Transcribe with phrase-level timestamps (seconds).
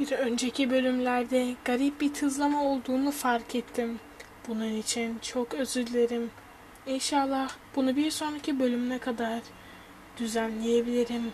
[0.00, 3.98] Bir önceki bölümlerde garip bir tızlama olduğunu fark ettim.
[4.48, 6.30] Bunun için çok özür dilerim.
[6.86, 9.40] İnşallah bunu bir sonraki bölümüne kadar
[10.16, 11.32] düzenleyebilirim.